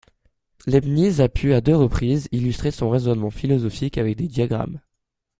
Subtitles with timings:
[0.65, 4.81] Leibniz a pu à deux reprises illustrer son raisonnement philosophique avec des diagrammes.